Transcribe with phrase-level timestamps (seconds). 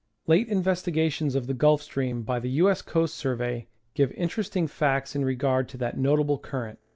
[0.25, 2.71] Late investigations of the Gulf Stream by the TJ.
[2.71, 2.81] S.
[2.81, 6.79] Coast Survey give interesting facts in regard to that notable current.